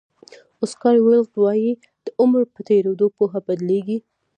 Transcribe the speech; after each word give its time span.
اوسکار 0.61 0.95
ویلډ 1.01 1.31
وایي 1.43 1.71
د 2.05 2.07
عمر 2.21 2.41
په 2.53 2.59
تېرېدو 2.67 3.05
پوهه 3.17 3.39
بدلېږي. 3.47 3.97